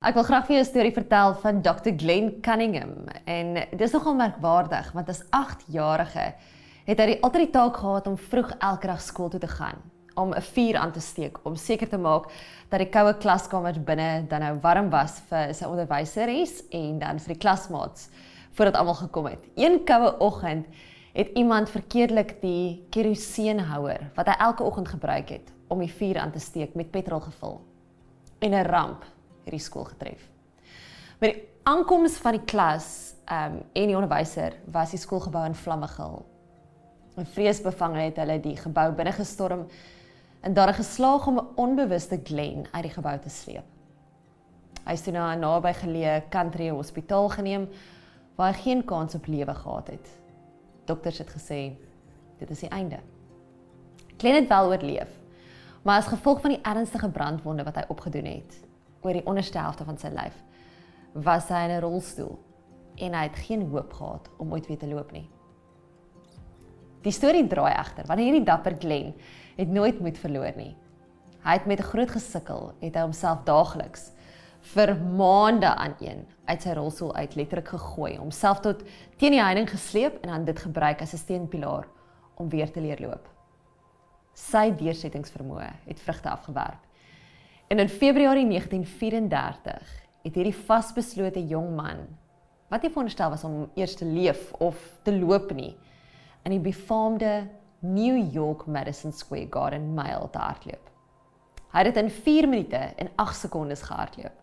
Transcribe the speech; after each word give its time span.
Ek 0.00 0.14
wil 0.16 0.24
graag 0.24 0.46
vir 0.48 0.54
jou 0.54 0.60
'n 0.64 0.64
storie 0.64 0.92
vertel 0.96 1.34
van 1.42 1.60
Dr. 1.60 1.92
Glenn 1.92 2.40
Cunningham 2.40 3.04
en 3.26 3.48
dis 3.76 3.92
nogal 3.92 4.14
merkwaardig 4.14 4.92
want 4.92 5.08
as 5.08 5.20
8-jarige 5.28 6.32
het 6.86 6.98
hy 6.98 7.18
altyd 7.20 7.42
die 7.42 7.50
taak 7.52 7.76
gehad 7.76 8.06
om 8.06 8.16
vroeg 8.16 8.54
elke 8.58 8.86
dag 8.86 9.02
skool 9.02 9.28
toe 9.28 9.40
te 9.40 9.50
gaan 9.58 9.76
om 10.14 10.32
'n 10.32 10.40
vuur 10.40 10.76
aan 10.76 10.92
te 10.92 11.00
steek 11.00 11.36
om 11.44 11.54
seker 11.54 11.88
te 11.88 11.98
maak 11.98 12.32
dat 12.70 12.80
die 12.80 12.88
koue 12.88 13.12
klaskamer 13.12 13.76
binne 13.84 14.24
dan 14.28 14.40
nou 14.40 14.58
warm 14.62 14.88
was 14.90 15.20
vir 15.28 15.52
sy 15.54 15.64
onderwyseres 15.64 16.64
en 16.70 16.98
dan 16.98 17.20
vir 17.20 17.34
die 17.34 17.42
klasmaats 17.44 18.08
voordat 18.52 18.76
almal 18.76 18.94
gekom 18.94 19.26
het. 19.26 19.44
Een 19.54 19.84
koue 19.84 20.18
oggend 20.18 20.66
het 21.12 21.28
iemand 21.36 21.68
verkeerdelik 21.68 22.40
die 22.40 22.86
keroseenhouer 22.90 24.10
wat 24.14 24.26
hy 24.26 24.34
elke 24.38 24.62
oggend 24.62 24.88
gebruik 24.88 25.28
het 25.28 25.52
om 25.68 25.78
die 25.78 25.92
vuur 25.92 26.18
aan 26.18 26.32
te 26.32 26.40
steek 26.40 26.74
met 26.74 26.90
petrol 26.90 27.20
gevul. 27.20 27.60
En 28.38 28.50
'n 28.50 28.64
ramp 28.64 29.04
hierdie 29.44 29.62
skool 29.62 29.84
getref. 29.84 30.28
Met 31.20 31.34
die 31.34 31.42
aankoms 31.68 32.16
van 32.22 32.38
die 32.38 32.44
klas 32.44 33.14
um, 33.30 33.60
en 33.72 33.90
die 33.90 33.96
onderwyser 33.96 34.56
was 34.72 34.94
die 34.94 35.00
skoolgebou 35.00 35.44
in 35.46 35.54
vlamme 35.54 35.88
gehul. 35.88 36.24
En 37.20 37.26
vreesbevange 37.26 38.00
het 38.00 38.20
hulle 38.22 38.38
die 38.40 38.56
gebou 38.56 38.90
binne 38.96 39.12
gestorm 39.12 39.66
en 40.40 40.54
daar 40.56 40.72
geslaag 40.74 41.26
om 41.26 41.38
'n 41.38 41.48
onbewuste 41.56 42.20
Glen 42.24 42.66
uit 42.70 42.82
die 42.82 42.92
gebou 42.92 43.18
te 43.18 43.28
sleep. 43.28 43.64
Hy 44.86 44.92
is 44.92 45.02
toe 45.02 45.12
na 45.12 45.34
'n 45.34 45.40
naby 45.40 45.72
geleë 45.72 46.28
country 46.30 46.68
hospitaal 46.68 47.28
geneem 47.28 47.68
waar 48.36 48.54
hy 48.54 48.60
geen 48.62 48.84
kans 48.84 49.14
op 49.14 49.26
lewe 49.26 49.54
gehad 49.54 49.86
het. 49.86 50.08
Dokters 50.84 51.18
het 51.18 51.30
gesê 51.30 51.76
dit 52.38 52.50
is 52.50 52.60
die 52.60 52.68
einde. 52.68 52.98
Glen 54.16 54.34
het 54.34 54.48
wel 54.48 54.66
oorleef, 54.66 55.08
maar 55.82 55.98
as 55.98 56.06
gevolg 56.06 56.40
van 56.40 56.50
die 56.50 56.62
ernstige 56.62 57.10
brandwonde 57.10 57.64
wat 57.64 57.74
hy 57.74 57.84
opgedoen 57.88 58.24
het, 58.24 58.60
oor 59.00 59.12
die 59.12 59.26
onderste 59.26 59.58
helfte 59.58 59.84
van 59.84 59.98
sy 59.98 60.08
lyf 60.14 60.36
was 61.12 61.48
hy 61.48 61.64
in 61.66 61.76
'n 61.76 61.82
rolstoel 61.82 62.38
en 62.96 63.14
hy 63.14 63.22
het 63.22 63.36
geen 63.36 63.68
hoop 63.70 63.92
gehad 63.92 64.28
om 64.38 64.52
ooit 64.52 64.66
weer 64.66 64.78
te 64.78 64.88
loop 64.88 65.12
nie. 65.12 65.28
Die 67.02 67.12
storie 67.12 67.46
draai 67.46 67.72
egter 67.72 68.06
wanneer 68.06 68.30
hierdie 68.30 68.44
dapper 68.44 68.76
Glen 68.78 69.14
het 69.56 69.68
nooit 69.68 70.00
moed 70.00 70.18
verloor 70.18 70.52
nie. 70.56 70.76
Hy 71.42 71.52
het 71.52 71.66
met 71.66 71.80
'n 71.80 71.90
groot 71.92 72.10
gesukkel 72.10 72.72
het 72.80 72.94
hy 72.94 73.00
homself 73.00 73.44
daagliks 73.44 74.12
vir 74.60 74.96
maande 74.96 75.74
aan 75.74 75.94
een 76.00 76.26
uit 76.44 76.62
sy 76.62 76.72
rolstoel 76.76 77.14
uit 77.14 77.34
letterlik 77.34 77.68
gegooi, 77.68 78.18
homself 78.18 78.60
tot 78.60 78.82
teen 79.16 79.32
die 79.32 79.42
heining 79.42 79.70
gesleep 79.70 80.22
en 80.22 80.28
dan 80.28 80.44
dit 80.44 80.58
gebruik 80.58 81.02
as 81.02 81.12
'n 81.12 81.16
steunpilaar 81.16 81.86
om 82.36 82.48
weer 82.48 82.70
te 82.70 82.80
leer 82.80 83.00
loop. 83.00 83.28
Sy 84.34 84.70
deursettingsvermoë 84.76 85.72
het 85.86 86.00
vrugte 86.00 86.30
afgewerp 86.30 86.89
En 87.70 87.78
in 87.78 87.88
Februarie 87.88 88.46
1934 88.46 89.82
het 90.22 90.34
hierdie 90.34 90.56
vasbeslote 90.66 91.42
jong 91.46 91.68
man 91.76 92.00
wat 92.70 92.82
nie 92.82 92.90
veronderstel 92.90 93.30
was 93.30 93.44
om 93.46 93.68
eers 93.78 93.94
te 93.94 94.06
leef 94.06 94.48
of 94.58 94.80
te 95.06 95.14
loop 95.14 95.52
nie 95.54 95.76
in 96.42 96.56
die 96.56 96.64
befaamde 96.64 97.46
New 97.78 98.18
York 98.34 98.66
Madison 98.66 99.14
Square 99.14 99.46
Garden 99.54 99.86
Mile 99.94 100.26
te 100.34 100.42
hardloop. 100.42 100.90
Hy 101.70 101.84
het 101.84 101.92
dit 101.92 102.02
in 102.02 102.10
4 102.10 102.50
minute 102.50 102.82
en 103.04 103.12
8 103.14 103.38
sekondes 103.44 103.86
gehardloop. 103.86 104.42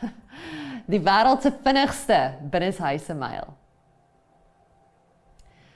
die 0.92 1.04
wêreld 1.04 1.44
se 1.44 1.52
vinnigste 1.68 2.18
binneshuise 2.48 3.12
myl. 3.14 3.52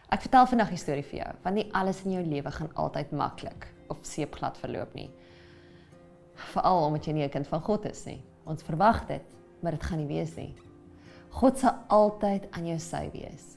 Ek 0.09 0.25
vertel 0.25 0.55
vandag 0.57 0.73
'n 0.73 0.85
storie 0.89 1.05
vir 1.05 1.21
jou, 1.21 1.33
want 1.45 1.55
nie 1.55 1.69
alles 1.73 2.05
in 2.09 2.17
jou 2.17 2.25
lewe 2.25 2.51
gaan 2.51 2.73
altyd 2.75 3.13
maklik 3.13 3.75
of 3.93 4.01
seepglad 4.01 4.57
verloop 4.57 4.97
nie 4.97 5.11
veral 6.53 6.85
omdat 6.87 7.05
jy 7.07 7.13
nie 7.13 7.25
'n 7.25 7.31
kind 7.31 7.47
van 7.47 7.61
God 7.61 7.85
is 7.85 8.05
nie. 8.05 8.23
Ons 8.45 8.63
verwag 8.63 9.07
dit, 9.07 9.23
maar 9.61 9.73
dit 9.73 9.83
gaan 9.83 9.99
nie 9.99 10.07
wees 10.07 10.35
nie. 10.37 10.55
God 11.29 11.59
sal 11.59 11.75
altyd 11.89 12.51
aan 12.51 12.67
jou 12.67 12.79
sy 12.79 13.11
wees. 13.13 13.57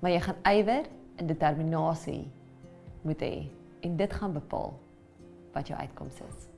Maar 0.00 0.10
jy 0.10 0.20
gaan 0.20 0.36
ywer 0.44 0.86
en 1.16 1.26
determinasie 1.26 2.30
moet 3.02 3.20
hê 3.20 3.48
en 3.80 3.96
dit 3.96 4.12
gaan 4.12 4.32
bepaal 4.32 4.72
wat 5.52 5.68
jou 5.68 5.78
uitkoms 5.78 6.20
is. 6.20 6.48